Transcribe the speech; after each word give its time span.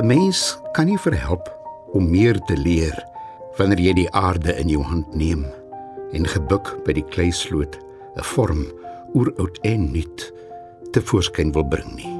'n 0.00 0.06
Mens 0.06 0.56
kan 0.72 0.86
nie 0.88 0.98
verhelp 0.98 1.48
om 1.92 2.06
meer 2.10 2.38
te 2.48 2.56
leer 2.56 2.96
wanneer 3.58 3.80
jy 3.84 3.92
die 3.98 4.12
aarde 4.16 4.54
in 4.56 4.70
jou 4.72 4.80
hand 4.80 5.10
neem 5.14 5.42
en 6.16 6.24
gebuk 6.24 6.70
by 6.86 6.94
die 6.96 7.04
kleisloot 7.12 7.76
'n 8.16 8.24
vorm 8.32 8.62
oeroud 9.12 9.58
en 9.68 9.90
nuut 9.92 10.24
te 10.96 11.02
voorskyn 11.04 11.52
wil 11.52 11.68
bring 11.68 11.90
nie. 12.00 12.14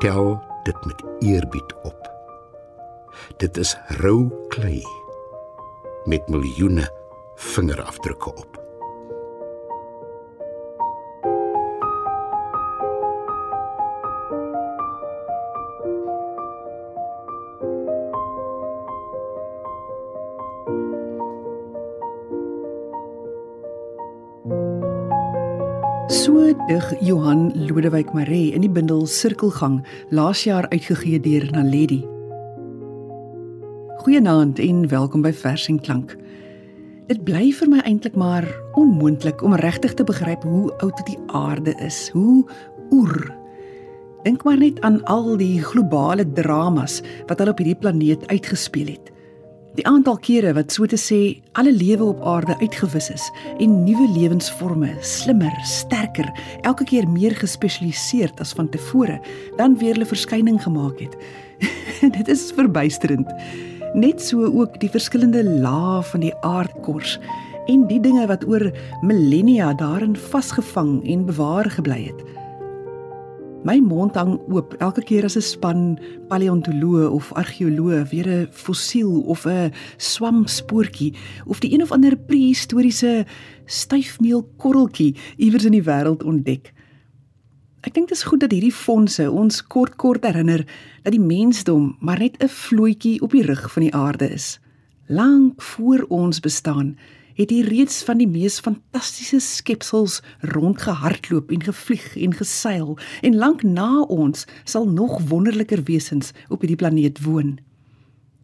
Tel 0.00 0.40
dit 0.64 0.78
met 0.88 1.04
eerbied 1.20 1.76
op. 1.84 2.00
Dit 3.36 3.56
is 3.56 3.76
rou 4.00 4.32
klei 4.48 4.80
met 6.08 6.28
miljoene 6.28 6.88
vingerafdrukke 7.36 8.32
op. 8.32 8.51
dig 26.66 26.94
Johan 27.00 27.50
Lodewyk 27.66 28.12
Maree 28.14 28.52
in 28.54 28.62
die 28.62 28.70
bundel 28.70 29.02
Sirkelgang 29.10 29.80
laas 30.14 30.44
jaar 30.46 30.68
uitgegee 30.70 31.18
deur 31.20 31.48
Naledi. 31.50 32.04
Goeienaand 34.04 34.60
en 34.62 34.84
welkom 34.88 35.24
by 35.26 35.32
Vers 35.34 35.66
en 35.72 35.80
Klank. 35.82 36.14
Dit 37.10 37.24
bly 37.26 37.50
vir 37.58 37.70
my 37.72 37.82
eintlik 37.82 38.14
maar 38.14 38.46
onmoontlik 38.78 39.42
om 39.42 39.56
regtig 39.58 39.96
te 39.98 40.06
begryp 40.06 40.46
hoe 40.46 40.70
oud 40.84 41.02
die 41.08 41.18
aarde 41.34 41.74
is, 41.82 42.04
hoe 42.14 42.44
oer. 42.94 43.32
Dink 44.22 44.46
maar 44.46 44.60
net 44.62 44.78
aan 44.86 45.00
al 45.10 45.34
die 45.40 45.58
globale 45.62 46.28
dramas 46.38 47.00
wat 47.26 47.42
al 47.42 47.50
op 47.50 47.58
hierdie 47.58 47.80
planeet 47.80 48.28
uitgespeel 48.30 48.94
het. 48.94 49.10
Die 49.72 49.86
aantal 49.88 50.18
kere 50.20 50.50
wat 50.52 50.74
so 50.74 50.84
te 50.84 50.98
sê 51.00 51.18
alle 51.56 51.70
lewe 51.72 52.04
op 52.10 52.18
aarde 52.28 52.58
uitgewis 52.60 53.06
is 53.14 53.22
en 53.56 53.78
nuwe 53.86 54.04
lewensforme, 54.12 54.90
slimmer, 55.00 55.54
sterker, 55.64 56.28
elke 56.60 56.84
keer 56.90 57.08
meer 57.08 57.32
gespesialiseerd 57.38 58.42
as 58.44 58.52
van 58.58 58.68
tevore, 58.68 59.16
dan 59.56 59.78
weer 59.80 59.96
hulle 59.96 60.10
verskyning 60.10 60.60
gemaak 60.60 61.00
het. 61.00 61.16
Dit 62.18 62.28
is 62.28 62.50
verbuisterend. 62.52 63.32
Net 63.96 64.20
so 64.20 64.44
ook 64.44 64.76
die 64.82 64.92
verskillende 64.92 65.40
lae 65.40 66.02
van 66.10 66.28
die 66.28 66.34
aardkors 66.44 67.16
en 67.72 67.88
die 67.88 68.00
dinge 68.04 68.28
wat 68.28 68.44
oor 68.44 68.68
millennia 69.00 69.72
daarin 69.72 70.18
vasgevang 70.28 70.98
en 71.08 71.24
bewaar 71.32 71.72
gebly 71.72 72.02
het. 72.10 72.20
My 73.62 73.78
mond 73.78 74.16
hang 74.18 74.40
oop 74.50 74.72
elke 74.82 75.04
keer 75.06 75.22
as 75.24 75.36
'n 75.38 75.46
span 75.46 75.98
paleontoloë 76.28 77.06
of 77.14 77.30
argeoloë 77.38 78.10
weer 78.10 78.28
'n 78.28 78.48
fossiel 78.50 79.22
of 79.22 79.46
'n 79.46 79.70
swamspoortjie 79.98 81.14
of 81.46 81.60
die 81.60 81.72
een 81.72 81.82
of 81.82 81.92
ander 81.92 82.16
prehistoriese 82.16 83.24
styfmeelkorreltjie 83.66 85.14
iewers 85.36 85.64
in 85.64 85.72
die 85.78 85.82
wêreld 85.82 86.24
ontdek. 86.24 86.72
Ek 87.82 87.94
dink 87.94 88.08
dit 88.08 88.16
is 88.16 88.24
goed 88.24 88.40
dat 88.40 88.50
hierdie 88.50 88.74
fondse 88.74 89.30
ons 89.30 89.62
kort 89.66 89.96
kort 89.96 90.24
herinner 90.24 90.66
dat 91.02 91.12
die 91.12 91.22
mensdom 91.22 91.96
maar 92.00 92.18
net 92.18 92.42
'n 92.42 92.48
vloetjie 92.48 93.20
op 93.22 93.30
die 93.30 93.46
rug 93.46 93.72
van 93.72 93.82
die 93.82 93.94
aarde 93.94 94.28
is. 94.30 94.58
Lank 95.06 95.62
voor 95.62 96.04
ons 96.08 96.40
bestaan 96.40 96.96
het 97.34 97.50
hier 97.50 97.68
reeds 97.68 98.02
van 98.04 98.18
die 98.18 98.28
mees 98.28 98.60
fantastiese 98.60 99.40
skepsels 99.40 100.20
rondgehardloop 100.54 101.50
en 101.50 101.62
gevlieg 101.62 102.16
en 102.16 102.34
geseil 102.34 102.98
en 103.20 103.36
lank 103.36 103.62
na 103.62 104.00
ons 104.00 104.46
sal 104.64 104.88
nog 104.88 105.20
wonderliker 105.28 105.82
wesens 105.88 106.32
op 106.48 106.60
hierdie 106.60 106.80
planeet 106.80 107.22
woon. 107.24 107.58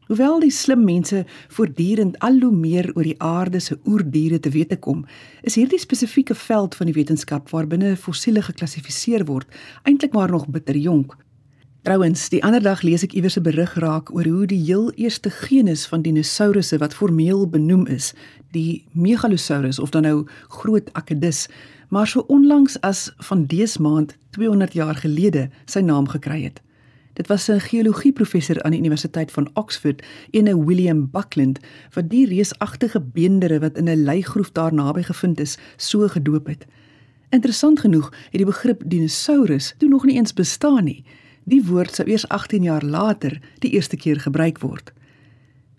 Hoewel 0.09 0.39
die 0.41 0.53
slim 0.55 0.87
mense 0.89 1.27
voortdurend 1.53 2.15
al 2.25 2.39
hoe 2.41 2.53
meer 2.53 2.87
oor 2.95 3.05
die 3.05 3.19
aarde 3.21 3.61
se 3.61 3.77
oerdiere 3.85 4.39
te 4.41 4.49
wete 4.55 4.79
kom, 4.81 5.03
is 5.45 5.59
hierdie 5.61 5.81
spesifieke 5.81 6.35
veld 6.35 6.77
van 6.79 6.89
die 6.89 6.97
wetenskap 6.97 7.51
waarbinne 7.53 7.93
fossiele 8.01 8.41
geklassifiseer 8.47 9.27
word 9.29 9.59
eintlik 9.85 10.17
maar 10.17 10.33
nog 10.33 10.49
bitter 10.49 10.81
jonk. 10.81 11.13
Trouwens, 11.83 12.29
die 12.29 12.43
ander 12.45 12.63
dag 12.63 12.83
lees 12.83 13.05
ek 13.07 13.13
iewers 13.15 13.39
'n 13.39 13.43
berig 13.47 13.75
raak 13.79 14.11
oor 14.15 14.27
hoe 14.27 14.47
die 14.47 14.63
heel 14.65 14.91
eerste 14.93 15.31
genus 15.31 15.87
van 15.87 16.03
dinosourusse 16.03 16.79
wat 16.79 16.95
formeel 16.95 17.49
benoem 17.49 17.87
is, 17.87 18.15
die 18.51 18.85
Megalosaurus 18.93 19.79
of 19.79 19.91
dan 19.91 20.03
nou 20.03 20.27
Groot 20.49 20.93
Akedus, 20.93 21.49
maar 21.89 22.07
so 22.07 22.25
onlangs 22.27 22.81
as 22.81 23.13
van 23.17 23.47
dese 23.47 23.83
maand 23.83 24.17
200 24.31 24.73
jaar 24.73 24.95
gelede 24.95 25.51
sy 25.65 25.81
naam 25.81 26.09
gekry 26.09 26.43
het. 26.43 26.61
Dit 27.15 27.27
was 27.27 27.49
'n 27.49 27.61
geologieprofessor 27.61 28.63
aan 28.63 28.71
die 28.71 28.81
Universiteit 28.81 29.33
van 29.33 29.51
Oxford, 29.55 30.03
ene 30.31 30.65
William 30.65 31.11
Buckland, 31.11 31.59
wat 31.93 32.11
die 32.11 32.27
reusagtige 32.27 33.01
beendere 33.01 33.59
wat 33.59 33.77
in 33.77 33.89
'n 33.89 34.05
leigroef 34.05 34.53
daar 34.53 34.75
naby 34.75 35.03
gevind 35.03 35.41
is, 35.41 35.59
so 35.77 36.09
gedoop 36.09 36.47
het. 36.47 36.67
Interessant 37.31 37.81
genoeg 37.81 38.11
het 38.31 38.41
die 38.41 38.45
begrip 38.45 38.83
dinosaurus 38.87 39.75
toe 39.79 39.89
nog 39.89 40.05
nie 40.05 40.17
eens 40.17 40.35
bestaan 40.35 40.85
nie. 40.85 41.05
Die 41.49 41.63
woord 41.65 41.97
sou 41.97 42.05
eers 42.05 42.27
18 42.29 42.67
jaar 42.67 42.85
later 42.85 43.39
die 43.63 43.71
eerste 43.73 43.97
keer 43.97 44.19
gebruik 44.21 44.59
word. 44.61 44.91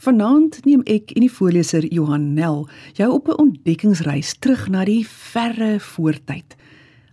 Vanaand 0.01 0.63
neem 0.65 0.81
ek 0.89 1.11
en 1.13 1.21
die 1.21 1.29
voorleser 1.29 1.85
Johan 1.93 2.31
Nel 2.33 2.63
jou 2.97 3.09
op 3.13 3.27
'n 3.29 3.37
ontdekkingsreis 3.43 4.33
terug 4.39 4.69
na 4.69 4.85
die 4.85 5.05
verre 5.07 5.79
voortyd. 5.79 6.55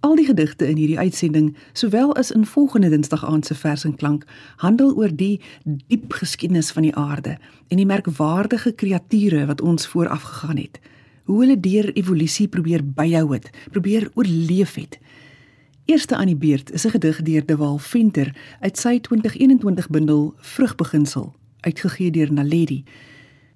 Al 0.00 0.16
die 0.16 0.25
gedigte 0.25 0.69
in 0.69 0.77
hierdie 0.77 0.99
uitsending, 0.99 1.56
sowel 1.72 2.15
as 2.16 2.31
in 2.31 2.47
volgende 2.47 2.89
Dinsdag 2.89 3.25
aand 3.25 3.47
se 3.47 3.55
vers 3.55 3.84
en 3.84 3.97
klank, 3.97 4.25
handel 4.56 4.97
oor 4.97 5.16
die 5.16 5.41
diep 5.65 6.12
geskiedenis 6.12 6.71
van 6.71 6.83
die 6.83 6.95
aarde 6.95 7.37
en 7.69 7.77
die 7.77 7.87
merkwaardige 7.87 8.72
kreature 8.72 9.47
wat 9.47 9.61
ons 9.61 9.87
vooraf 9.87 10.22
gegaan 10.22 10.56
het. 10.56 10.81
Hoe 11.25 11.41
hulle 11.41 11.61
deur 11.61 11.93
evolusie 11.93 12.49
probeer 12.49 12.84
byhou 12.84 13.33
het, 13.33 13.50
probeer 13.71 14.11
oorleef 14.15 14.75
het. 14.75 14.99
Eerste 15.86 16.16
aan 16.16 16.26
die 16.26 16.36
beurt 16.36 16.72
is 16.72 16.84
'n 16.86 16.91
gedig 16.91 17.22
deur 17.22 17.47
De 17.47 17.56
Waal 17.56 17.78
Venter 17.78 18.36
uit 18.60 18.78
sy 18.78 19.00
2021 19.00 19.88
bundel 19.88 20.34
Vrugbeginsel, 20.36 21.34
uitgegee 21.60 22.10
deur 22.10 22.32
Naledi. 22.32 22.84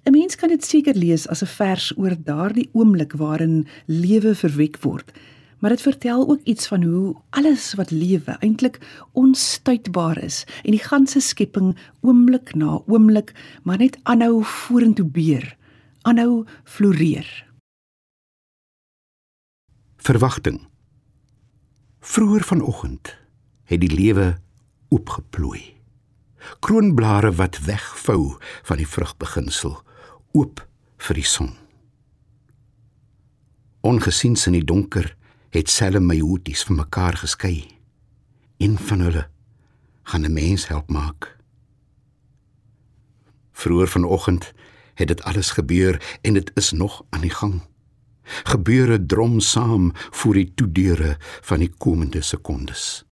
'n 0.03 0.11
Mens 0.11 0.35
kan 0.35 0.49
dit 0.49 0.65
seker 0.65 0.95
lees 0.95 1.27
as 1.27 1.41
'n 1.43 1.45
vers 1.45 1.97
oor 1.97 2.15
daardie 2.23 2.69
oomblik 2.71 3.11
waarin 3.13 3.67
lewe 3.85 4.35
verwek 4.35 4.79
word, 4.79 5.11
maar 5.59 5.69
dit 5.69 5.81
vertel 5.81 6.29
ook 6.29 6.39
iets 6.43 6.67
van 6.67 6.83
hoe 6.83 7.15
alles 7.29 7.73
wat 7.73 7.91
lewe 7.91 8.37
eintlik 8.39 8.79
onstuitbaar 9.11 10.23
is 10.23 10.45
en 10.63 10.71
die 10.71 10.83
ganse 10.87 11.19
skepping 11.19 11.77
oomblik 12.01 12.55
na 12.55 12.81
oomblik 12.87 13.33
maar 13.63 13.77
net 13.77 13.97
aanhou 14.03 14.43
vorentoe 14.43 15.05
beer, 15.05 15.57
aanhou 16.01 16.45
floreer. 16.63 17.45
Verwagting 19.95 20.70
Vroeger 22.03 22.43
vanoggend 22.43 23.17
het 23.63 23.79
die 23.79 23.91
lewe 23.93 24.39
oopgeplooi. 24.89 25.77
Kroonblare 26.59 27.29
wat 27.37 27.59
wegvou 27.59 28.37
van 28.63 28.77
die 28.81 28.87
vrugbeginsel, 28.87 29.75
oop 30.33 30.63
vir 30.97 31.19
die 31.19 31.25
son. 31.25 31.53
Ongesiens 33.85 34.47
in 34.49 34.57
die 34.57 34.65
donker 34.65 35.13
het 35.53 35.69
selle 35.69 36.01
my 36.01 36.17
hoeties 36.17 36.65
van 36.65 36.81
mekaar 36.81 37.21
geskei. 37.21 37.69
Een 38.57 38.79
van 38.81 39.05
hulle 39.05 39.27
gaan 40.03 40.25
'n 40.25 40.33
mens 40.33 40.67
help 40.67 40.89
maak. 40.89 41.37
Vroeger 43.51 43.87
vanoggend 43.87 44.53
het 44.93 45.07
dit 45.07 45.23
alles 45.23 45.51
gebeur 45.51 46.17
en 46.21 46.33
dit 46.33 46.51
is 46.55 46.71
nog 46.71 47.05
aan 47.09 47.21
die 47.21 47.35
gang 47.37 47.61
gebeure 48.43 49.05
drom 49.05 49.39
saam 49.39 49.91
voor 49.93 50.33
die 50.33 50.51
toedeure 50.53 51.15
van 51.41 51.59
die 51.59 51.71
komende 51.77 52.21
sekondes. 52.21 53.05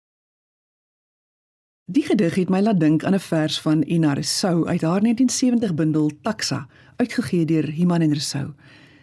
Die 1.87 2.03
gedig 2.03 2.35
het 2.35 2.49
my 2.51 2.59
laat 2.59 2.79
dink 2.79 3.03
aan 3.03 3.15
'n 3.15 3.19
vers 3.19 3.61
van 3.61 3.83
Ina 3.87 4.13
Rousseau 4.13 4.67
uit 4.67 4.81
haar 4.81 5.01
1970 5.01 5.73
bundel 5.73 6.11
Taxa, 6.21 6.67
uitgegee 6.95 7.45
deur 7.45 7.69
Iman 7.69 8.01
en 8.01 8.11
Rousseau. 8.11 8.53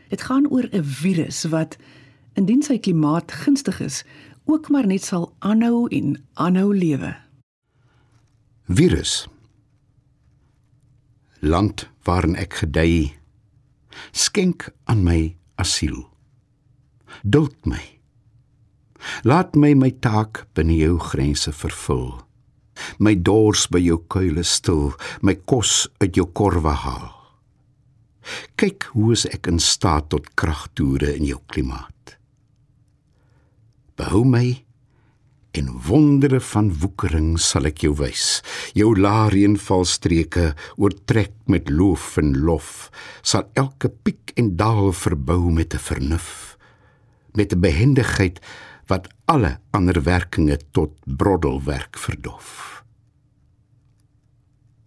Dit 0.08 0.22
gaan 0.22 0.50
oor 0.50 0.68
'n 0.70 0.84
virus 0.84 1.44
wat 1.44 1.76
indien 2.32 2.62
sy 2.62 2.78
klimaat 2.78 3.32
gunstig 3.32 3.80
is, 3.80 4.04
ook 4.44 4.68
maar 4.68 4.86
net 4.86 5.04
sal 5.04 5.34
aanhou 5.38 5.88
en 5.88 6.24
aanhou 6.32 6.76
lewe. 6.76 7.16
Virus. 8.66 9.28
Land 11.38 11.88
waarin 12.02 12.36
ek 12.36 12.54
gedei, 12.54 13.12
skenk 14.12 14.68
aan 14.84 15.02
my 15.02 15.36
asiel. 15.60 16.08
Duld 17.22 17.56
my. 17.64 17.82
Laat 19.24 19.56
my 19.56 19.74
my 19.74 19.90
taak 20.00 20.46
binne 20.56 20.76
jou 20.78 20.98
grense 20.98 21.52
vervul. 21.52 22.24
My 22.98 23.14
dors 23.14 23.68
by 23.70 23.78
jou 23.78 24.00
kuile 24.10 24.42
stil, 24.42 24.94
my 25.22 25.36
kos 25.46 25.84
uit 26.02 26.16
jou 26.16 26.26
korwe 26.26 26.74
haal. 26.74 27.12
Kyk 28.58 28.88
hoe 28.94 29.12
is 29.12 29.26
ek 29.28 29.46
in 29.52 29.60
staat 29.60 30.08
tot 30.10 30.32
kragtoere 30.34 31.12
in 31.14 31.28
jou 31.28 31.40
klimaat. 31.52 32.16
Behou 33.94 34.24
my 34.26 34.63
en 35.54 35.70
wondere 35.86 36.40
van 36.42 36.72
woekering 36.82 37.36
sal 37.38 37.68
ek 37.70 37.84
jou 37.86 37.92
wys. 38.00 38.42
Jou 38.74 38.90
laareenvalstreke 38.98 40.50
oortrek 40.74 41.34
met 41.50 41.70
loof 41.70 42.16
en 42.18 42.32
lof, 42.46 42.90
sal 43.22 43.46
elke 43.58 43.88
piek 43.88 44.34
en 44.40 44.54
daal 44.58 44.92
verbou 44.92 45.52
met 45.54 45.74
'n 45.74 45.78
vernuf, 45.78 46.58
met 47.34 47.54
'n 47.54 47.60
behendigheid 47.60 48.40
wat 48.86 49.08
alle 49.24 49.58
ander 49.70 50.02
werkinge 50.02 50.58
tot 50.72 50.92
broddelwerk 51.04 51.98
verdof. 51.98 52.82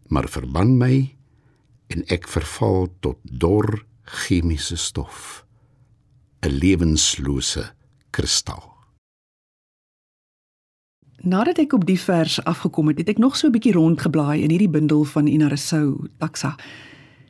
Maar 0.08 0.28
verban 0.28 0.78
my 0.78 1.16
en 1.88 2.04
ek 2.08 2.28
verval 2.28 2.88
tot 3.00 3.18
dor 3.24 3.86
chemiese 4.04 4.78
stof, 4.78 5.46
'n 6.44 6.52
lewenslose 6.52 7.72
kristal. 8.12 8.77
Nadat 11.28 11.58
ek 11.60 11.74
op 11.76 11.84
die 11.84 11.98
vers 12.00 12.38
afgekom 12.48 12.88
het, 12.88 13.02
het 13.02 13.10
ek 13.12 13.18
nog 13.20 13.36
so 13.36 13.48
'n 13.48 13.52
bietjie 13.52 13.74
rondgeblaai 13.76 14.44
in 14.44 14.50
hierdie 14.50 14.72
bundel 14.72 15.04
van 15.04 15.28
Ina 15.28 15.48
Rousseau, 15.48 16.08
Taxa. 16.20 16.56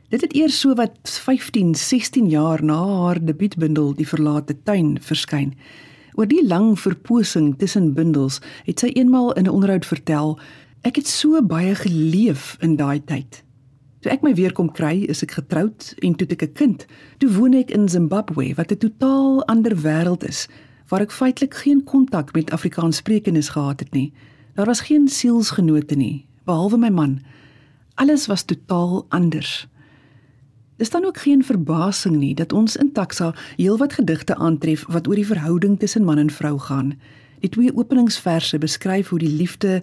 Dit 0.08 0.20
het 0.20 0.34
eers 0.34 0.60
so 0.60 0.74
wat 0.74 0.98
15, 1.02 1.74
16 1.74 2.28
jaar 2.28 2.62
na 2.62 2.78
haar 2.78 3.24
debuutbundel 3.24 3.94
Die 3.94 4.06
Verlate 4.06 4.54
Tuin 4.62 4.98
verskyn. 5.02 5.54
Oor 6.14 6.26
die 6.26 6.46
lang 6.46 6.78
verposing 6.78 7.58
tussen 7.58 7.94
bundels 7.94 8.40
het 8.64 8.78
sy 8.78 8.86
eenmal 8.86 9.32
in 9.32 9.44
'n 9.44 9.50
onderhoud 9.50 9.86
vertel, 9.86 10.38
ek 10.82 10.96
het 10.96 11.06
so 11.06 11.42
baie 11.42 11.74
geleef 11.74 12.56
in 12.60 12.76
daai 12.76 13.04
tyd. 13.04 13.42
Toe 14.00 14.12
ek 14.12 14.22
my 14.22 14.34
weer 14.34 14.52
kom 14.52 14.72
kry, 14.72 15.06
is 15.08 15.22
ek 15.22 15.30
getroud 15.30 15.94
en 16.02 16.14
toe 16.14 16.26
ek 16.30 16.42
'n 16.42 16.52
kind. 16.52 16.86
Toe 17.18 17.30
woon 17.30 17.54
ek 17.54 17.70
in 17.70 17.88
Zimbabwe 17.88 18.54
wat 18.54 18.70
'n 18.70 18.78
totaal 18.78 19.44
ander 19.46 19.74
wêreld 19.74 20.24
is 20.28 20.48
waar 20.88 21.04
ek 21.04 21.12
feitelik 21.12 21.54
geen 21.54 21.84
kontak 21.84 22.32
met 22.32 22.50
Afrikaanssprekendes 22.50 23.48
gehad 23.48 23.80
het 23.80 23.92
nie. 23.92 24.12
Daar 24.54 24.66
was 24.66 24.80
geen 24.80 25.08
sielsgenote 25.08 25.94
nie, 25.94 26.26
behalwe 26.44 26.78
my 26.78 26.88
man. 26.88 27.18
Alles 27.94 28.26
was 28.26 28.42
totaal 28.42 29.06
anders. 29.08 29.68
Dis 30.76 30.90
dan 30.90 31.04
ook 31.04 31.18
geen 31.18 31.44
verbasing 31.44 32.16
nie 32.16 32.34
dat 32.34 32.52
ons 32.52 32.76
in 32.76 32.92
Taxa 32.92 33.34
heelwat 33.56 33.92
gedigte 33.92 34.34
aantref 34.34 34.84
wat 34.88 35.08
oor 35.08 35.14
die 35.14 35.26
verhouding 35.26 35.78
tussen 35.78 36.04
man 36.04 36.18
en 36.18 36.30
vrou 36.30 36.58
gaan. 36.58 36.94
Die 37.40 37.50
twee 37.50 37.76
openingsverse 37.76 38.58
beskryf 38.58 39.08
hoe 39.08 39.18
die 39.18 39.32
liefde, 39.32 39.82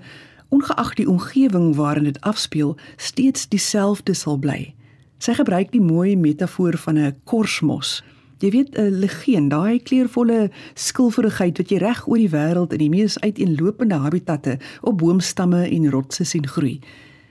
ongeag 0.50 0.94
die 0.94 1.10
omgewing 1.10 1.76
waarin 1.76 2.04
dit 2.04 2.22
afspeel, 2.22 2.78
steeds 2.96 3.48
dieselfde 3.48 4.14
sal 4.14 4.38
bly. 4.38 4.74
Sy 5.20 5.34
gebruik 5.34 5.72
die 5.72 5.84
mooi 5.84 6.16
metafoor 6.16 6.78
van 6.78 6.98
'n 6.98 7.16
korsmos 7.24 8.04
Jy 8.38 8.50
weet 8.52 8.78
'n 8.78 9.00
legeen, 9.00 9.48
daai 9.48 9.80
kleurvolle 9.80 10.52
skilferigheid 10.74 11.58
wat 11.58 11.70
jy 11.70 11.78
reg 11.78 12.08
oor 12.08 12.18
die 12.18 12.30
wêreld 12.30 12.74
in 12.74 12.78
die 12.78 12.90
mees 12.90 13.20
uiteenlopende 13.20 13.96
habitatte 13.96 14.58
op 14.82 14.98
boomstamme 14.98 15.70
en 15.70 15.90
rotse 15.90 16.24
sien 16.24 16.48
groei. 16.48 16.80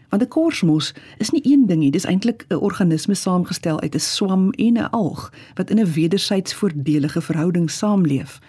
Want 0.09 0.23
'n 0.23 0.29
korsmos 0.29 0.95
is 1.19 1.31
nie 1.31 1.43
een 1.45 1.67
ding 1.67 1.81
nie, 1.81 1.91
dis 1.91 2.05
eintlik 2.05 2.47
'n 2.49 2.55
organisme 2.55 3.15
saamgestel 3.15 3.81
uit 3.81 3.95
'n 3.95 4.01
swam 4.01 4.51
en 4.51 4.79
'n 4.79 4.91
alg 4.91 5.33
wat 5.55 5.71
in 5.71 5.79
'n 5.79 5.93
wederwysig 5.93 6.57
voordelige 6.57 7.21
verhouding 7.21 7.71
saamleef. 7.71 8.41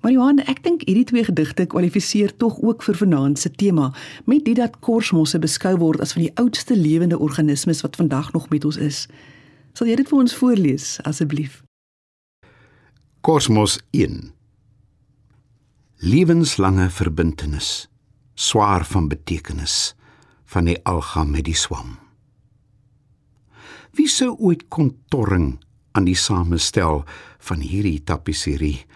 Maar 0.00 0.12
Johan, 0.12 0.38
ek 0.38 0.62
dink 0.62 0.82
hierdie 0.84 1.04
twee 1.04 1.24
gedigte 1.24 1.66
kwalifiseer 1.66 2.36
tog 2.36 2.60
ook 2.60 2.82
vir 2.82 2.94
vanaand 2.94 3.38
se 3.38 3.50
tema, 3.50 3.94
met 4.24 4.44
dit 4.44 4.56
dat 4.56 4.78
korsmosse 4.78 5.38
beskou 5.38 5.76
word 5.76 6.00
as 6.00 6.12
van 6.12 6.22
die 6.22 6.34
oudste 6.34 6.76
lewende 6.76 7.18
organismes 7.18 7.80
wat 7.80 7.96
vandag 7.96 8.32
nog 8.32 8.48
met 8.48 8.64
ons 8.64 8.76
is. 8.76 9.08
Sal 9.72 9.86
jy 9.86 9.96
dit 9.96 10.08
vir 10.08 10.18
ons 10.18 10.34
voorlees 10.34 10.98
asseblief? 11.02 11.65
Kosmos 13.26 13.80
1 13.90 14.32
Lewenslange 15.98 16.90
verbintenis 16.90 17.88
swaar 18.34 18.84
van 18.86 19.08
betekenis 19.10 19.96
van 20.44 20.68
die 20.70 20.76
alga 20.86 21.24
met 21.26 21.48
die 21.48 21.56
swam. 21.58 21.96
Wie 23.98 24.06
sou 24.06 24.28
ooit 24.38 24.62
kon 24.70 24.92
torring 25.10 25.56
aan 25.98 26.06
die 26.06 26.14
samestel 26.14 27.02
van 27.48 27.66
hierdie 27.66 27.98
tapisserie 28.06 28.86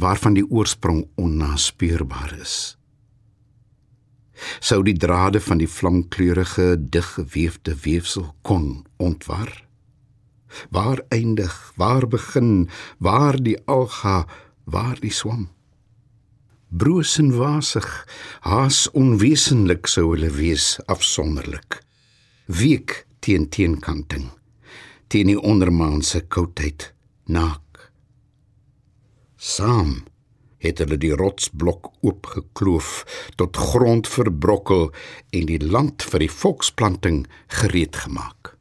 waarvan 0.00 0.40
die 0.40 0.46
oorsprong 0.48 1.04
onnaspeurbaar 1.20 2.32
is? 2.40 2.78
Sou 4.64 4.80
die 4.88 4.96
drade 4.96 5.44
van 5.44 5.60
die 5.60 5.68
vlamkleurige 5.68 6.70
diggewefte 6.80 7.76
weefsel 7.84 8.32
kon 8.40 8.86
ontwar 8.96 9.52
Waar 10.70 11.02
eindig, 11.08 11.72
waar 11.76 12.08
begin, 12.08 12.68
waar 12.98 13.36
die 13.42 13.58
alga, 13.66 14.26
waar 14.64 15.00
die 15.00 15.12
swam? 15.12 15.48
Broos 16.68 17.18
en 17.18 17.36
wasig, 17.38 17.86
haas 18.40 18.88
onwesenlik 18.90 19.86
sou 19.86 20.08
hulle 20.14 20.30
wees 20.34 20.78
afsonderlik. 20.90 21.78
Week 22.46 23.04
teen 23.22 23.46
teenkanting, 23.48 24.30
teen 25.06 25.30
die 25.30 25.38
ondermaanse 25.38 26.24
koudheid 26.26 26.90
naak. 27.30 27.92
Saam 29.36 30.02
het 30.64 30.80
hulle 30.80 30.96
die 31.00 31.12
rotsblok 31.14 31.92
oopgekloof 32.02 32.90
tot 33.40 33.56
grond 33.56 34.08
verbrokkel 34.08 34.88
en 35.36 35.48
die 35.50 35.60
land 35.60 36.04
vir 36.10 36.24
die 36.24 36.32
volksplanting 36.32 37.24
gereed 37.60 37.96
gemaak. 38.06 38.53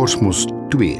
Kosmos 0.00 0.46
2. 0.72 0.94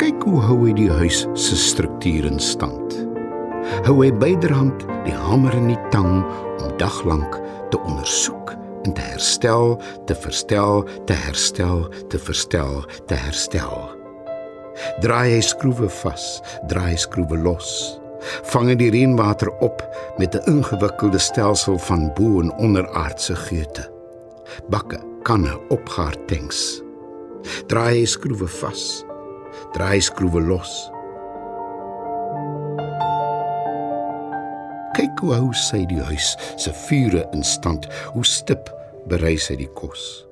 Kyk 0.00 0.22
hoe 0.24 0.38
hou 0.46 0.54
hy 0.62 0.72
die 0.78 0.88
huis 0.88 1.18
se 1.36 1.58
struktuur 1.60 2.24
in 2.30 2.38
stand. 2.40 2.94
Hou 3.84 3.98
hy 3.98 4.08
byderhand 4.16 4.86
die 5.04 5.12
hamer 5.12 5.52
in 5.58 5.68
die 5.74 5.82
tang 5.92 6.22
om 6.22 6.70
daglank 6.80 7.36
te 7.68 7.82
ondersoek 7.82 8.54
en 8.86 8.96
te 8.96 9.04
herstel, 9.10 9.74
te 10.08 10.16
verstel, 10.16 10.86
te 11.04 11.18
herstel, 11.26 11.84
te 12.08 12.22
verstel, 12.30 12.80
te 13.04 13.20
herstel. 13.20 13.76
Draai 15.04 15.34
hy 15.34 15.44
skroewe 15.44 15.92
vas, 16.00 16.30
draai 16.72 16.96
skroewe 16.96 17.42
los. 17.44 18.00
Vang 18.54 18.72
hy 18.72 18.78
die 18.86 18.88
reënwater 18.96 19.52
op 19.60 19.84
met 20.16 20.32
'n 20.32 20.56
ingewikkelde 20.56 21.20
stelsel 21.20 21.76
van 21.76 22.08
bo- 22.16 22.40
en 22.40 22.56
onderaardse 22.56 23.36
geute. 23.36 23.84
Bakke 24.72 25.09
kanne 25.26 25.52
opgaar 25.74 26.16
tanks. 26.30 26.80
Draai 27.68 28.06
skroewe 28.06 28.48
vas. 28.60 29.04
Draai 29.74 30.00
skroewe 30.04 30.42
los. 30.44 30.72
Kyk 34.96 35.22
hoe 35.24 35.36
hou 35.38 35.52
sy 35.56 35.84
die 35.88 36.00
huis 36.10 36.32
se 36.60 36.72
vure 36.86 37.26
in 37.36 37.44
stand. 37.46 37.88
Hoe 38.14 38.26
stip 38.26 38.72
berei 39.10 39.36
sy 39.40 39.56
die 39.60 39.70
kos. 39.78 40.26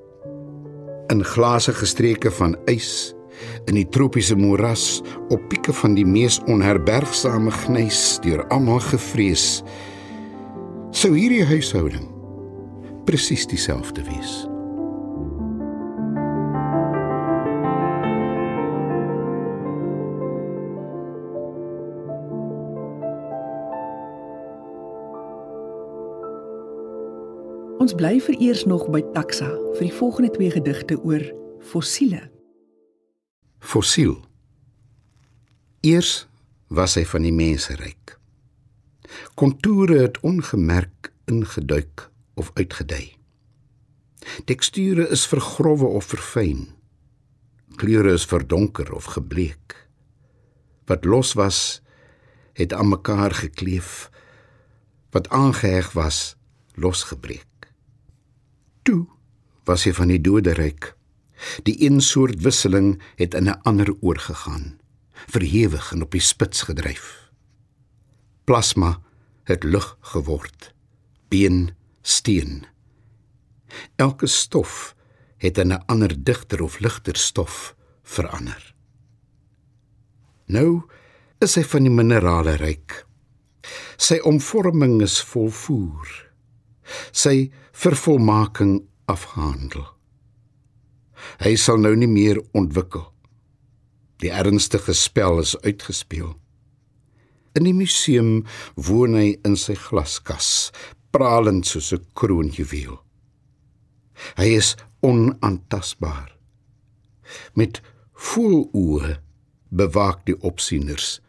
In 1.13 1.25
glase 1.25 1.73
gestreke 1.73 2.33
van 2.41 2.57
ys 2.69 3.15
in 3.71 3.77
die 3.79 3.87
tropiese 3.95 4.37
moeras 4.37 5.01
op 5.31 5.45
pieke 5.51 5.73
van 5.73 5.95
die 5.95 6.07
mees 6.07 6.41
onherbergsame 6.51 7.53
gnys 7.65 8.19
deur 8.25 8.43
almal 8.55 8.83
gevrees 8.91 9.63
sou 10.91 11.13
hierdie 11.15 11.45
huishouding 11.47 12.09
presies 13.09 13.47
dieselfde 13.49 14.03
wees. 14.11 14.49
Ons 27.79 27.95
bly 27.95 28.17
vereers 28.19 28.65
nog 28.67 28.89
by 28.91 29.05
taxa 29.15 29.53
vir 29.77 29.85
die 29.85 29.95
volgende 29.95 30.33
twee 30.35 30.51
gedigte 30.51 30.97
oor 30.99 31.23
fossiele. 31.63 32.25
Fossiel. 33.63 34.17
Eers 35.87 36.27
was 36.75 36.97
hy 36.99 37.05
van 37.07 37.23
die 37.23 37.35
menseryk. 37.35 38.17
Kontoure 39.39 40.01
het 40.03 40.19
ongemerk 40.27 41.13
ingeduik 41.31 42.09
of 42.35 42.51
uitgedei. 42.59 43.15
Teksture 44.51 45.07
is 45.15 45.29
vergrowe 45.31 45.87
of 45.87 46.11
verfyn. 46.11 46.67
Kleure 47.79 48.13
is 48.19 48.27
verdonker 48.27 48.91
of 48.93 49.07
gebleek. 49.15 49.77
Wat 50.91 51.07
los 51.07 51.37
was, 51.39 51.79
het 52.59 52.75
aan 52.75 52.91
mekaar 52.91 53.39
gekleef. 53.39 54.09
Wat 55.15 55.31
aangeheg 55.31 55.93
was, 55.95 56.35
losgebreek. 56.75 57.48
Toe 58.89 59.05
was 59.69 59.83
hy 59.85 59.91
van 59.93 60.09
die 60.09 60.21
doderyk. 60.25 60.95
Die 61.69 61.75
een 61.85 62.01
soort 62.01 62.41
wisseling 62.41 62.95
het 63.21 63.35
in 63.37 63.45
'n 63.45 63.61
ander 63.69 63.93
oorgegaan, 64.01 64.81
verhewig 65.29 65.93
en 65.93 66.03
op 66.03 66.11
die 66.17 66.25
spits 66.25 66.63
gedryf. 66.63 67.29
Plasma 68.45 69.01
het 69.45 69.63
lug 69.63 69.99
geword, 70.01 70.73
been 71.29 71.75
steen. 72.03 72.65
Elke 73.97 74.27
stof 74.27 74.95
het 75.37 75.59
in 75.59 75.69
'n 75.69 75.85
ander 75.87 76.25
digter 76.25 76.63
of 76.63 76.79
ligter 76.79 77.17
stof 77.17 77.77
verander. 78.03 78.75
Nou 80.47 80.83
is 81.39 81.55
hy 81.55 81.65
van 81.65 81.83
die 81.83 81.93
minerale 81.93 82.57
ryk. 82.57 83.07
Sy 83.97 84.19
omvorming 84.25 85.03
is 85.03 85.21
volvoer. 85.23 86.28
Sy 87.13 87.51
vervolmaking 87.73 88.83
afhandel. 89.09 89.87
Hy 91.43 91.55
sal 91.59 91.81
nou 91.83 91.95
nie 91.97 92.11
meer 92.11 92.41
ontwikkel. 92.57 93.07
Die 94.23 94.31
ernstige 94.35 94.95
spel 94.95 95.41
is 95.43 95.55
uitgespeel. 95.63 96.35
In 97.59 97.67
die 97.67 97.75
museum 97.75 98.45
woon 98.75 99.17
hy 99.19 99.37
in 99.47 99.57
sy 99.59 99.75
glaskas, 99.79 100.71
pralend 101.15 101.67
soos 101.67 101.93
'n 101.93 102.05
kroonjuweel. 102.15 102.99
Hy 104.37 104.49
is 104.59 104.77
onaantastbaar. 105.03 106.37
Met 107.55 107.83
voeloë 108.15 109.19
bewaak 109.71 110.25
die 110.27 110.37
opsieners 110.43 111.21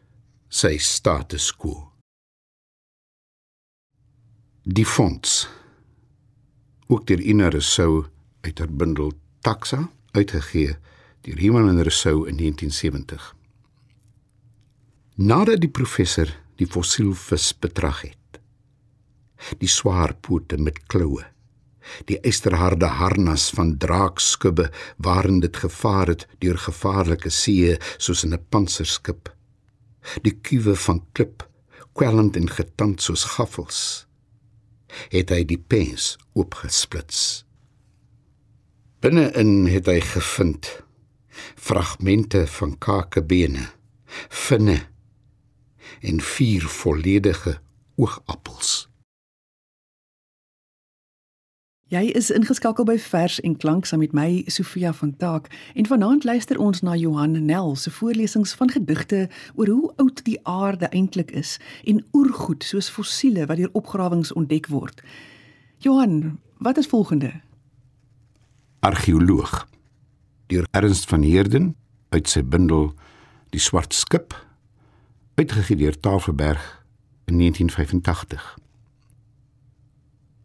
sy 0.50 0.78
status 0.78 1.52
quo. 1.52 1.89
Die 4.70 4.86
fonds 4.86 5.48
ook 6.94 7.08
deur 7.10 7.22
Ina 7.26 7.48
Rousseau 7.50 8.04
uit 8.46 8.60
haar 8.60 8.70
bundel 8.70 9.14
Taxa 9.42 9.80
uitgegee 10.12 10.76
deur 11.26 11.40
Herman 11.42 11.70
en 11.72 11.80
Rousseau 11.82 12.28
in 12.30 12.38
1970. 12.38 13.24
Nadat 15.16 15.64
die 15.64 15.72
professor 15.74 16.30
die 16.62 16.68
fossielvis 16.70 17.48
betrag 17.58 18.04
het, 18.12 18.38
die 19.58 19.72
swaar 19.74 20.14
pote 20.14 20.60
met 20.62 20.78
kloue, 20.86 21.24
die 22.06 22.20
eisterharde 22.22 22.92
harnas 23.00 23.48
van 23.58 23.74
draakskubbe 23.82 24.68
waarin 24.98 25.40
dit 25.42 25.58
gevaar 25.64 26.14
het 26.14 26.28
deur 26.46 26.62
gevaarlike 26.68 27.34
see 27.34 27.74
soos 27.98 28.22
in 28.24 28.38
'n 28.38 28.46
pantserskip, 28.50 29.34
die 30.22 30.38
kuwe 30.38 30.76
van 30.76 31.02
klip 31.14 31.48
kwellend 31.98 32.36
en 32.36 32.50
getand 32.50 33.02
soos 33.02 33.24
gaffels 33.34 34.06
het 35.10 35.30
hy 35.34 35.44
die 35.48 35.60
pens 35.60 36.18
oopgesplits. 36.34 37.46
Binne-in 39.00 39.68
het 39.72 39.88
hy 39.88 40.00
gevind 40.04 40.72
fragmente 41.56 42.48
van 42.48 42.76
kakebene, 42.78 43.70
vinne 44.30 44.82
en 46.02 46.22
vier 46.22 46.68
volledige 46.68 47.60
oogappels. 47.96 48.89
Jy 51.90 52.12
is 52.14 52.28
ingeskakel 52.30 52.86
by 52.86 53.00
Vers 53.02 53.40
en 53.42 53.56
Klank 53.58 53.88
saam 53.90 54.04
met 54.04 54.12
my 54.14 54.44
Sofia 54.54 54.92
van 54.94 55.10
Taak 55.18 55.48
en 55.74 55.88
vanaand 55.90 56.28
luister 56.28 56.60
ons 56.62 56.84
na 56.86 56.94
Johan 56.94 57.34
Nel 57.48 57.74
se 57.82 57.90
voorlesings 57.90 58.54
van 58.60 58.70
gedigte 58.70 59.24
oor 59.56 59.72
hoe 59.74 59.90
oud 59.98 60.22
die 60.28 60.38
aarde 60.46 60.86
eintlik 60.94 61.34
is 61.34 61.56
en 61.90 62.04
oergoed 62.14 62.62
soos 62.64 62.92
fossiele 62.94 63.50
wat 63.50 63.58
deur 63.58 63.74
opgrawings 63.74 64.30
ontdek 64.38 64.70
word. 64.70 65.02
Johan, 65.82 66.38
wat 66.62 66.78
is 66.78 66.92
volgende? 66.94 67.34
Argeoloog 68.86 69.66
deur 70.54 70.70
Ernst 70.70 71.10
van 71.10 71.26
Heerden 71.26 71.76
uit 72.14 72.30
sy 72.30 72.46
bundel 72.46 72.92
Die 73.50 73.66
swart 73.66 73.98
skip 73.98 74.38
uitgegee 75.42 75.82
deur 75.82 75.98
Tafelberg 76.00 76.84
in 77.26 77.42
1985. 77.42 78.58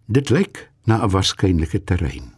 Dit 0.09 0.33
lyk 0.33 0.71
na 0.85 1.05
'n 1.05 1.11
waarskynlike 1.11 1.85
terrein. 1.85 2.35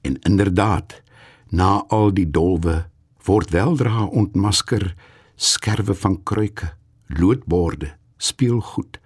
En 0.00 0.18
inderdaad, 0.18 1.02
na 1.48 1.84
al 1.88 2.14
die 2.14 2.30
dolwe 2.30 2.88
word 3.24 3.50
weldra 3.50 4.04
ontmasker 4.04 4.94
skerwe 5.34 5.94
van 5.94 6.22
kruike, 6.22 6.72
loodborde, 7.06 7.96
speelgoed, 8.16 9.00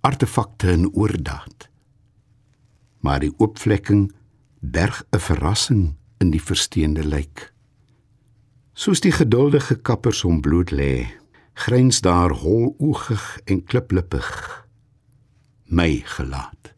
artefakte 0.00 0.70
in 0.70 0.90
oordaad. 0.92 1.68
Maar 3.00 3.20
die 3.20 3.34
oopvlekking 3.36 4.12
berg 4.60 5.04
'n 5.10 5.18
verrassing 5.18 5.96
in 6.18 6.30
die 6.30 6.42
versteende 6.42 7.04
lijk. 7.04 7.52
Soos 8.72 9.00
die 9.00 9.12
geduldige 9.12 9.74
kappers 9.74 10.24
om 10.24 10.40
bloed 10.40 10.70
lê, 10.70 11.06
gryns 11.54 12.00
daar 12.00 12.30
holoogig 12.30 13.40
en 13.44 13.64
kliplippig 13.64 14.60
my 15.64 16.02
gelaat. 16.04 16.71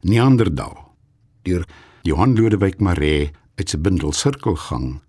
Neanderdaal 0.00 0.94
deur 1.42 1.64
Johan 2.06 2.36
Lodewyk 2.38 2.78
Maree 2.78 3.32
uit 3.58 3.72
sy 3.72 3.80
bundel 3.82 4.12
Sirkelgang 4.14 5.00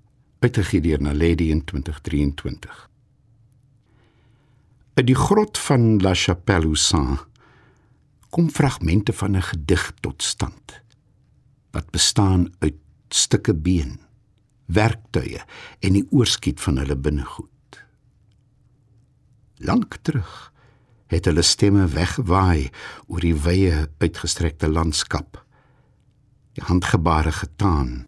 uitgegee 0.41 0.81
deur 0.81 1.01
Naledi 1.03 1.51
in 1.53 1.61
2023. 1.61 2.89
Uit 4.97 5.05
die 5.05 5.17
grot 5.17 5.61
van 5.61 5.99
La 6.01 6.15
Chapelle-Saint 6.17 7.21
kom 8.33 8.49
fragmente 8.49 9.13
van 9.13 9.37
'n 9.37 9.45
gedig 9.51 9.91
tot 10.01 10.23
stand 10.23 10.81
wat 11.71 11.91
bestaan 11.91 12.49
uit 12.59 12.75
stukke 13.09 13.53
been, 13.53 13.99
werktuie 14.65 15.41
en 15.79 15.93
die 15.93 16.07
oorskiet 16.09 16.61
van 16.61 16.77
hulle 16.77 16.97
binnegoed. 16.97 17.85
Lank 19.57 19.97
terug 20.01 20.48
het 21.09 21.25
hulle 21.25 21.43
stemme 21.45 21.87
wegwaai 21.89 22.69
oor 23.07 23.23
die 23.25 23.35
wye 23.35 23.87
uitgestrekte 24.01 24.69
landskap. 24.69 25.41
Die 26.57 26.65
handgebare 26.65 27.33
getaan 27.33 28.05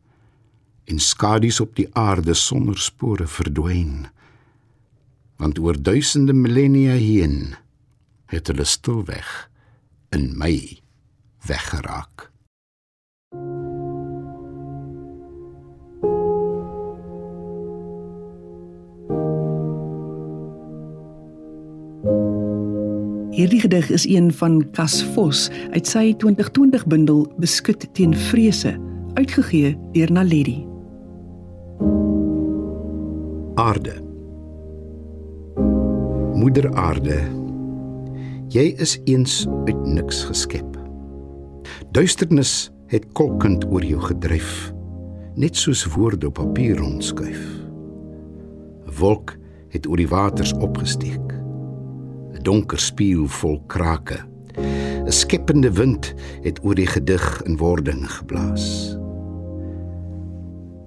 en 0.86 1.00
skadu's 1.00 1.60
op 1.63 1.75
die 1.77 1.88
aarde 1.98 2.34
sonder 2.34 2.77
spore 2.79 3.27
verdwyn. 3.27 4.08
Want 5.41 5.60
oor 5.60 5.77
duisende 5.81 6.34
millennia 6.34 6.98
heen 7.00 7.55
het 8.31 8.48
hulle 8.51 8.65
stilweg 8.67 9.50
in 10.15 10.31
my 10.38 10.81
weggeraak. 11.48 12.31
Hierdie 23.41 23.60
gedig 23.60 23.89
is 23.89 24.03
een 24.05 24.33
van 24.33 24.69
Cas 24.71 25.00
Vos 25.03 25.48
uit 25.74 25.88
sy 25.89 26.12
2020 26.21 26.83
bundel 26.86 27.24
Beskut 27.41 27.88
teen 27.98 28.12
vrese, 28.13 28.75
uitgegee 29.17 29.71
deur 29.95 30.12
Naledi. 30.13 30.60
Aarde. 33.57 33.95
Moeder 36.38 36.69
Aarde. 36.77 37.17
Jy 38.53 38.67
is 38.77 39.00
eens 39.10 39.48
uit 39.65 39.86
niks 39.89 40.21
geskep. 40.29 40.77
Duisternis 41.98 42.69
het 42.93 43.10
kolkend 43.17 43.65
oor 43.65 43.81
jou 43.81 44.05
gedryf, 44.05 44.69
net 45.33 45.57
soos 45.57 45.88
woorde 45.98 46.29
op 46.29 46.38
papier 46.38 46.77
rondskuif. 46.77 47.41
'n 48.86 48.98
Wolk 49.01 49.33
het 49.74 49.88
oor 49.88 49.98
die 49.98 50.12
waters 50.13 50.53
opgesteek. 50.53 51.40
'n 52.32 52.44
donker 52.44 52.80
spieël 52.80 53.28
vol 53.28 53.60
krake. 53.68 54.20
'n 54.58 55.12
Skepende 55.12 55.72
wind 55.72 56.14
het 56.42 56.60
oor 56.64 56.76
die 56.76 56.88
gedig 56.88 57.42
in 57.46 57.58
wording 57.58 58.12
geblaas. 58.12 58.98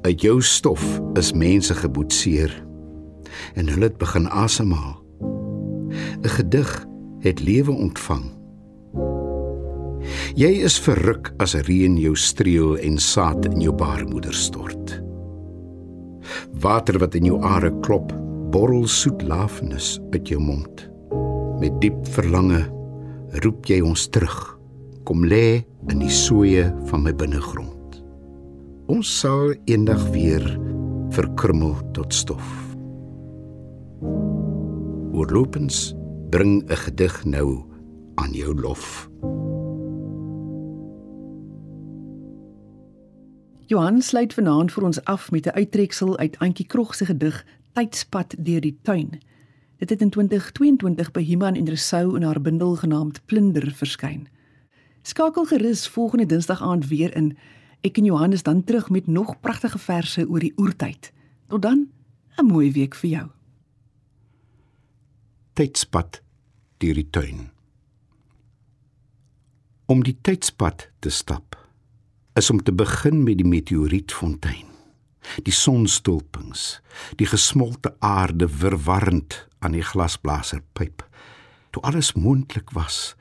Uit 0.03 0.21
jou 0.21 0.41
stof 0.43 1.01
is 1.15 1.33
mense 1.33 1.75
geboetseer 1.75 2.53
en 3.55 3.69
hulle 3.69 3.91
het 3.91 3.99
begin 3.99 4.29
asemhaal. 4.29 5.03
'n 6.23 6.29
Gedig 6.29 6.87
het 7.21 7.41
lewe 7.41 7.73
ontvang. 7.73 8.25
Jy 10.35 10.51
is 10.67 10.79
verruk 10.81 11.33
as 11.37 11.55
reën 11.55 11.97
jou 11.97 12.17
streel 12.17 12.77
en 12.79 12.99
saad 12.99 13.45
in 13.45 13.61
jou 13.61 13.73
baarmoeder 13.73 14.35
stort. 14.35 15.03
Water 16.61 16.99
wat 16.99 17.15
in 17.15 17.25
jou 17.25 17.43
are 17.43 17.81
klop, 17.81 18.13
borrel 18.51 18.87
soet 18.87 19.23
lafenis 19.23 20.01
uit 20.11 20.29
jou 20.29 20.41
mond 20.41 20.94
met 21.61 21.81
diep 21.81 22.07
verlange 22.15 22.63
roep 23.45 23.67
jy 23.67 23.81
ons 23.85 24.09
terug. 24.09 24.59
Kom 25.05 25.25
lê 25.27 25.65
in 25.91 26.01
die 26.01 26.13
soeye 26.13 26.71
van 26.91 27.05
my 27.05 27.13
binnegrond. 27.13 28.01
Ons 28.93 29.11
sal 29.21 29.55
eendag 29.71 30.03
weer 30.13 30.45
verkrummel 31.15 31.77
tot 31.97 32.15
stof. 32.15 32.47
Oorlopends 35.15 35.95
bring 36.31 36.63
'n 36.69 36.77
gedig 36.77 37.25
nou 37.25 37.65
aan 38.15 38.33
jou 38.33 38.55
lof. 38.61 39.09
Johan 43.67 44.03
sluit 44.03 44.35
vanaand 44.35 44.73
vir 44.73 44.85
ons 44.85 45.05
af 45.05 45.31
met 45.31 45.47
'n 45.47 45.57
uittreksel 45.57 46.19
uit 46.19 46.39
Antjie 46.39 46.67
Krog 46.67 46.95
se 46.95 47.05
gedig 47.05 47.47
Tydspad 47.73 48.35
deur 48.39 48.61
die 48.61 48.79
tuin. 48.83 49.21
Dit 49.85 49.93
het 49.93 50.03
in 50.03 50.11
2022 50.11 51.11
by 51.13 51.21
Human 51.25 51.55
en 51.55 51.69
Resou 51.69 52.17
in 52.17 52.23
haar 52.23 52.41
bundel 52.41 52.77
genaamd 52.81 53.19
Plunder 53.27 53.73
verskyn. 53.77 54.29
Skakel 55.03 55.45
gerus 55.45 55.89
volgende 55.89 56.27
Dinsdag 56.27 56.63
aand 56.63 56.87
weer 56.89 57.13
in. 57.17 57.35
Ek 57.85 58.01
en 58.01 58.09
Johannes 58.09 58.43
dan 58.43 58.65
terug 58.65 58.89
met 58.89 59.07
nog 59.07 59.35
pragtige 59.41 59.79
verse 59.79 60.25
oor 60.29 60.41
die 60.41 60.55
oertyd. 60.57 61.13
Tot 61.49 61.63
dan, 61.63 61.91
'n 62.41 62.47
mooi 62.47 62.73
week 62.73 62.95
vir 62.95 63.11
jou. 63.11 63.29
Tydspad 65.53 66.23
deur 66.79 66.95
die 66.95 67.11
tuin. 67.11 67.51
Om 69.87 70.03
die 70.03 70.17
tydspad 70.21 70.89
te 70.99 71.11
stap 71.11 71.69
is 72.35 72.51
om 72.51 72.63
te 72.63 72.73
begin 72.73 73.23
met 73.23 73.37
die 73.37 73.47
meteorietfontein. 73.47 74.74
Die 75.43 75.53
sonstulpings, 75.53 76.81
die 77.17 77.27
gesmolte 77.27 77.97
aarde 77.99 78.49
verwarrend 78.49 79.49
aan 79.59 79.73
die 79.73 79.83
glasblaserpyp. 79.83 81.03
Toe 81.71 81.83
alles 81.83 82.13
moontlik 82.13 82.71
was 82.77 83.15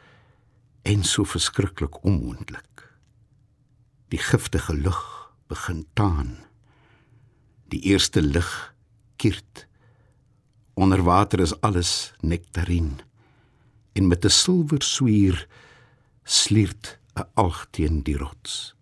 en 0.84 1.04
so 1.04 1.24
verskriklik 1.24 2.04
onmoontlik. 2.04 2.90
Die 4.12 4.20
giftige 4.20 4.76
lug 4.76 5.32
begin 5.48 5.86
taan. 5.94 6.38
Die 7.72 7.82
eerste 7.82 8.22
lig 8.22 8.76
kiert. 9.16 9.68
Onder 10.74 11.04
water 11.04 11.40
is 11.40 11.56
alles 11.62 12.14
nektarien. 12.20 13.00
En 13.94 14.08
met 14.08 14.26
'n 14.26 14.30
silwer 14.30 14.82
swier 14.82 15.48
sliert 16.24 17.00
'n 17.16 17.26
alg 17.34 17.68
teen 17.72 18.04
die 18.04 18.18
rots. 18.18 18.73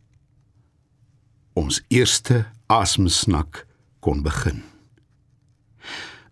Ons 1.62 1.77
eerste 1.94 2.46
asemsnak 2.74 3.68
kon 4.01 4.24
begin. 4.25 4.63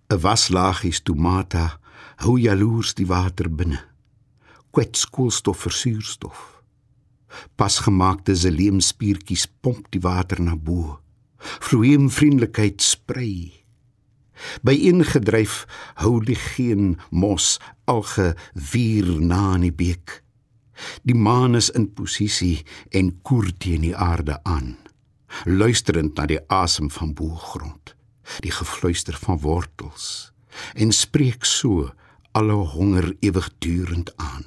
'n 0.09 0.21
Waslaagies 0.23 0.99
tomata 1.05 1.65
hou 2.23 2.35
jaloers 2.41 2.95
die 2.97 3.05
water 3.05 3.49
binne. 3.57 3.81
Kwets 4.73 5.05
koolstof 5.13 5.59
vir 5.65 5.75
suurstof. 5.81 6.39
Pasgemaakte 7.55 8.33
seleemspiertjies 8.35 9.45
pomp 9.61 9.91
die 9.93 10.01
water 10.01 10.41
na 10.41 10.55
bo. 10.55 10.97
Vloeiem 11.37 12.09
vriendelikheid 12.09 12.81
sprei. 12.81 13.53
By 14.65 14.73
ingedryf 14.89 15.65
hou 16.01 16.17
die 16.25 16.41
geen 16.55 16.97
mos 17.11 17.59
alge 17.85 18.33
vier 18.55 19.07
na 19.21 19.55
in 19.55 19.69
die 19.69 19.77
beek. 19.81 20.23
Die 21.05 21.15
maan 21.25 21.55
is 21.55 21.69
in 21.69 21.93
posisie 21.93 22.65
en 22.89 23.19
koer 23.21 23.53
teen 23.57 23.81
die 23.85 23.95
aarde 23.95 24.41
aan 24.43 24.88
luisterend 25.45 26.17
na 26.17 26.25
die 26.29 26.39
asem 26.47 26.89
van 26.91 27.13
boergrond, 27.13 27.95
die 28.45 28.51
gefluister 28.51 29.17
van 29.17 29.39
wortels 29.43 30.31
en 30.73 30.91
spreek 30.91 31.45
so 31.45 31.91
alle 32.31 32.57
honger 32.73 33.13
ewigdurend 33.25 34.11
aan. 34.17 34.45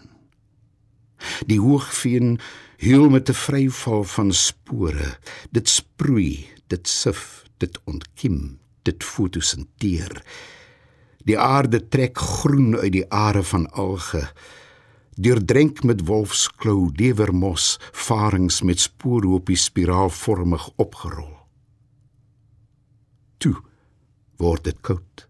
Die 1.46 1.60
hoogveen 1.60 2.38
huil 2.82 3.08
met 3.08 3.30
'n 3.30 3.38
vryval 3.46 4.04
van 4.04 4.32
spore, 4.32 5.18
dit 5.50 5.68
sproei, 5.68 6.48
dit 6.66 6.88
sif, 6.88 7.44
dit 7.58 7.78
ontkiem, 7.84 8.58
dit 8.82 9.04
fotosinteer. 9.04 10.22
Die 11.24 11.38
aarde 11.38 11.88
trek 11.88 12.18
groen 12.18 12.76
uit 12.76 12.92
die 12.92 13.06
are 13.10 13.42
van 13.42 13.70
alge 13.70 14.28
deurdrenk 15.16 15.82
met 15.82 16.06
wolfsklou, 16.06 16.88
dewermos, 16.96 17.76
varings 17.92 18.62
met 18.62 18.80
spoorhoopies 18.80 19.64
spiraalvormig 19.68 20.70
opgerol. 20.80 21.34
Toe 23.36 23.56
word 24.40 24.64
dit 24.64 24.80
koud. 24.80 25.26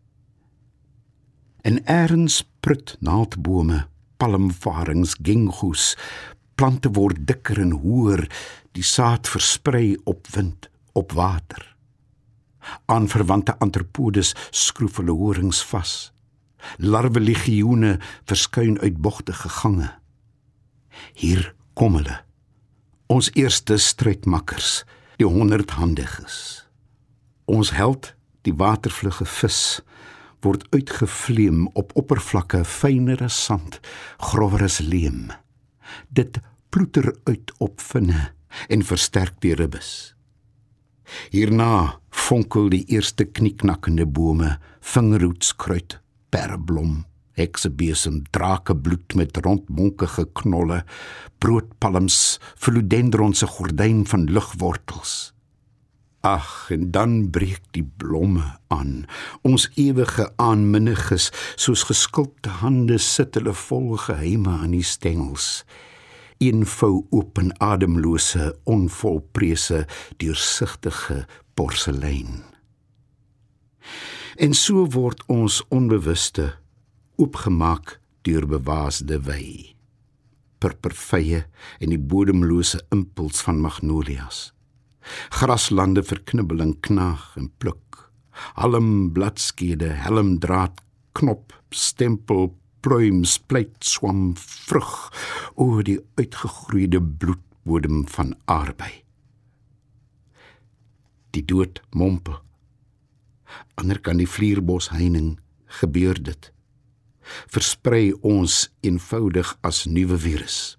En 1.66 1.81
eers 1.87 2.42
prut 2.61 2.97
naaldbome, 3.01 3.87
palmvarings, 4.16 5.16
gingoes, 5.23 5.97
plante 6.55 6.90
word 6.95 7.27
dikker 7.27 7.59
en 7.59 7.75
hoër, 7.83 8.29
die 8.73 8.87
saad 8.87 9.27
versprei 9.29 9.97
op 10.05 10.31
wind, 10.35 10.71
op 10.95 11.12
water. 11.18 11.66
Aanverwante 12.87 13.59
antropodes 13.59 14.35
skroef 14.51 15.01
hulle 15.03 15.14
horings 15.18 15.62
vas 15.73 16.12
larwelegioene 16.79 17.98
verskyn 18.29 18.79
uit 18.81 19.01
bogtige 19.03 19.48
gange. 19.48 19.90
Hier 21.14 21.55
kom 21.75 21.96
hulle. 21.98 22.20
Ons 23.12 23.31
eerste 23.37 23.77
strydmakkers, 23.77 24.85
die 25.20 25.29
honderdhandiges. 25.29 26.37
Ons 27.51 27.72
held, 27.77 28.14
die 28.46 28.55
watervlugge 28.57 29.27
vis, 29.29 29.81
word 30.42 30.64
uitgevleem 30.75 31.66
op 31.79 31.92
oppervlakke 31.98 32.64
fynere 32.66 33.29
sand, 33.31 33.79
grower 34.18 34.64
as 34.66 34.81
leem. 34.83 35.31
Dit 36.09 36.40
ploeter 36.72 37.12
uit 37.29 37.53
op 37.62 37.81
vinne 37.81 38.33
en 38.68 38.83
versterk 38.87 39.38
die 39.44 39.55
ribbes. 39.55 40.14
Hierna 41.31 41.98
fonkel 42.11 42.70
die 42.72 42.85
eerste 42.94 43.27
knieknakkende 43.29 44.07
bome, 44.07 44.57
vingerhoedskruid, 44.81 45.98
perblom, 46.33 47.03
heksebesem, 47.38 48.23
drakebloed 48.35 49.16
met 49.18 49.37
rondmonkige 49.45 50.27
knolle, 50.40 50.83
broodpalms, 51.42 52.38
philodendron 52.57 53.37
se 53.37 53.47
gordyn 53.47 54.03
van 54.09 54.27
ligwortels. 54.33 55.33
Ag, 56.23 56.71
en 56.71 56.90
dan 56.95 57.31
breek 57.35 57.64
die 57.75 57.83
blomme 57.99 58.45
aan. 58.71 59.09
Ons 59.42 59.66
ewige 59.75 60.29
aanminniges, 60.38 61.33
soos 61.59 61.83
geskulpte 61.88 62.53
hande 62.62 63.01
sit 63.03 63.35
hulle 63.35 63.55
vol 63.64 63.97
geheime 64.05 64.55
aan 64.62 64.77
die 64.77 64.87
stengels. 64.87 65.64
Een 66.38 66.62
vou 66.66 67.05
open 67.11 67.51
ademlose, 67.62 68.53
onvolprese, 68.71 69.83
deursigtige 70.23 71.25
porselein. 71.59 72.42
En 74.37 74.55
so 74.57 74.87
word 74.88 75.21
ons 75.29 75.59
onbewuste 75.68 76.55
oopgemaak 77.21 77.99
deur 78.25 78.47
bewaasde 78.49 79.18
wy. 79.27 79.75
Purpervye 80.62 81.42
en 81.83 81.92
die 81.92 82.01
bodemlose 82.01 82.81
impuls 82.95 83.42
van 83.45 83.61
magnolias. 83.61 84.53
Graslande 85.37 86.05
verknibbel 86.07 86.62
en 86.64 86.73
knaag 86.81 87.35
en 87.37 87.51
pluk. 87.61 87.99
Halm 88.57 89.11
bladskede, 89.12 89.90
helmdraad, 90.07 90.81
knop, 91.12 91.53
stempel, 91.68 92.55
pluim, 92.81 93.27
split, 93.29 93.75
swam, 93.85 94.33
vrug 94.38 94.95
oor 95.61 95.85
die 95.85 95.99
uitgegroeide 96.16 97.03
bloedbodem 97.03 98.07
van 98.14 98.33
arbei. 98.49 98.95
Die 101.37 101.45
dood 101.45 101.83
mompel 101.92 102.40
ander 103.81 104.01
kan 104.01 104.21
die 104.21 104.29
vlierbos 104.29 104.91
heining 104.95 105.37
gebeur 105.81 106.19
dit. 106.19 106.51
Versprei 107.47 108.12
ons 108.27 108.67
eenvoudig 108.83 109.57
as 109.62 109.85
nuwe 109.87 110.19
virus. 110.19 110.77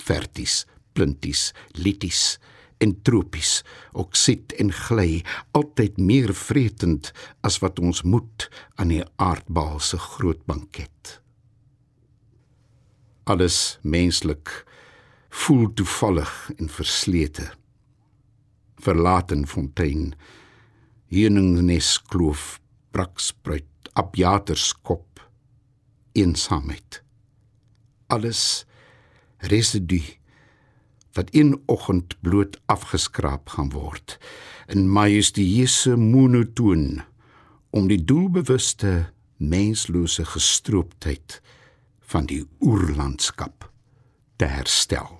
Verties 0.00 0.64
plinties 0.92 1.50
lities 1.78 2.38
en 2.80 2.94
tropies 3.04 3.60
oksid 4.02 4.54
en 4.62 4.72
gly 4.72 5.20
altyd 5.56 5.98
meer 6.00 6.32
vretend 6.36 7.12
as 7.46 7.60
wat 7.62 7.80
ons 7.82 8.02
moet 8.02 8.48
aan 8.80 8.92
die 8.94 9.04
aardbal 9.20 9.78
se 9.84 10.00
groot 10.00 10.40
banket. 10.48 11.20
Alles 13.30 13.78
menslik 13.82 14.50
voel 15.44 15.68
toevallig 15.76 16.32
en 16.56 16.72
verslete. 16.72 17.46
Verlaten 18.80 19.44
fontein 19.46 20.14
heuningsnes 21.10 21.96
kloof, 22.10 22.60
brakspruit, 22.94 23.66
abjaterskop, 23.98 25.20
eensaamheid. 26.12 27.02
Alles 28.10 28.64
residu 29.50 30.00
wat 31.12 31.28
een 31.34 31.62
oggend 31.66 32.14
bloot 32.20 32.60
afgeskraap 32.70 33.48
gaan 33.48 33.70
word 33.74 34.18
in 34.70 34.86
majestueuse 34.90 35.96
monotoon 35.96 37.00
om 37.74 37.88
die 37.90 37.98
doelbewuste 38.04 39.10
menslose 39.36 40.24
gestrooptheid 40.24 41.40
van 42.12 42.26
die 42.30 42.44
oerlandskap 42.60 43.70
te 44.36 44.46
herstel. 44.50 45.19